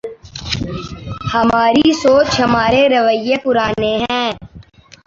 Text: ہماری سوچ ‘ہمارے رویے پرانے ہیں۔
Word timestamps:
ہماری 1.33 1.87
سوچ 2.01 2.27
‘ہمارے 2.41 2.81
رویے 2.93 3.35
پرانے 3.43 3.93
ہیں۔ 4.03 4.29